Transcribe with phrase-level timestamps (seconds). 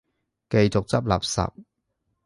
[0.49, 1.51] 繼續執垃圾